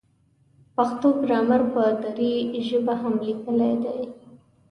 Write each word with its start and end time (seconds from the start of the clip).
پښتو 0.75 1.07
ګرامر 1.23 1.61
په 1.73 1.83
دري 2.03 2.33
ژبه 2.67 2.93
هم 3.01 3.13
لیکلی 3.27 3.73
دی. 3.83 3.99